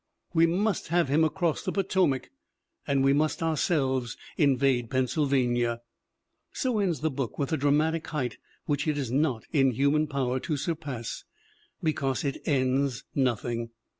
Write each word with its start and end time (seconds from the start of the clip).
'We 0.33 0.47
must 0.47 0.87
have 0.87 1.09
him 1.09 1.23
across 1.23 1.61
the 1.61 1.71
Potomac, 1.71 2.31
and 2.87 3.03
we 3.03 3.13
must 3.13 3.43
ourselves 3.43 4.17
invade 4.35 4.89
Pennsylvania/' 4.89 5.81
So 6.61 6.79
ends 6.79 7.01
the 7.01 7.11
book 7.11 7.37
with 7.37 7.53
a 7.53 7.57
dramatic 7.57 8.07
height 8.07 8.39
which 8.65 8.87
it 8.87 8.97
is 8.97 9.11
not 9.11 9.43
in 9.53 9.69
human 9.69 10.07
power 10.07 10.39
to 10.39 10.57
surpass 10.57 11.23
because 11.83 12.23
it 12.23 12.41
ends 12.47 13.03
noth 13.13 13.45
ing. 13.45 13.69